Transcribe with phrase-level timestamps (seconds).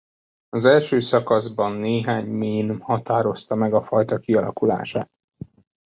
[0.49, 5.11] Az első szakaszban néhány mén határozta meg a fajta kialakulását.